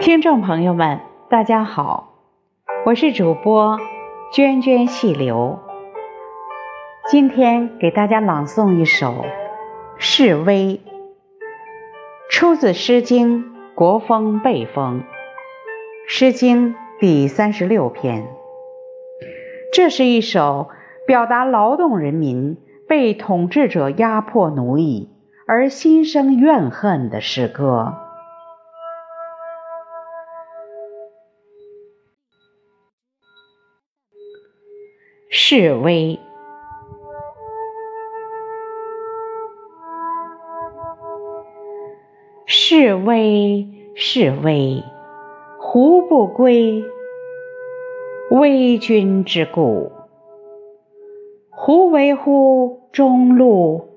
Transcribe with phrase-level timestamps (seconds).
[0.00, 2.14] 听众朋友们，大家好，
[2.86, 3.78] 我是主播
[4.32, 5.58] 涓涓细流。
[7.10, 9.08] 今天给大家朗诵一首
[9.98, 10.80] 《示威》，
[12.30, 15.00] 出自《诗经·国风·背风》，
[16.06, 18.24] 《诗经》第三十六篇。
[19.72, 20.68] 这是一首
[21.08, 25.10] 表达劳动人民被统治者压迫奴役
[25.48, 28.07] 而心生怨恨的诗歌。
[35.50, 36.20] 示威，
[42.44, 44.84] 示威，示威，
[45.58, 46.84] 胡不归？
[48.30, 49.90] 威君之故，
[51.48, 53.88] 胡为乎中路？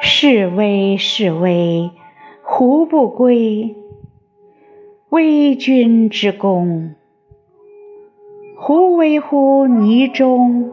[0.00, 1.90] 示威，示威，
[2.42, 3.76] 胡不归？
[5.14, 6.96] 微君之功，
[8.56, 10.72] 胡为乎泥中？